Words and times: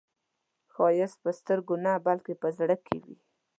ښایست 0.73 1.17
په 1.23 1.31
سترګو 1.39 1.75
نه، 1.85 1.93
بلکې 2.05 2.33
په 2.41 2.47
زړه 2.57 2.75
کې 2.85 2.97
وي 3.03 3.15